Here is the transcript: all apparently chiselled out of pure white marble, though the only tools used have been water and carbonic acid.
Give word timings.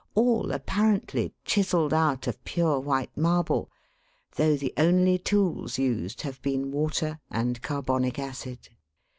all 0.15 0.51
apparently 0.51 1.31
chiselled 1.45 1.93
out 1.93 2.25
of 2.25 2.43
pure 2.43 2.79
white 2.79 3.15
marble, 3.15 3.69
though 4.35 4.57
the 4.57 4.73
only 4.75 5.19
tools 5.19 5.77
used 5.77 6.23
have 6.23 6.41
been 6.41 6.71
water 6.71 7.19
and 7.29 7.61
carbonic 7.61 8.17
acid. 8.17 8.69